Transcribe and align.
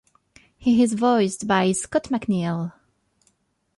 He 0.57 0.81
is 0.81 0.95
voiced 0.95 1.45
by 1.45 1.71
Scott 1.73 2.05
McNeil. 2.05 2.71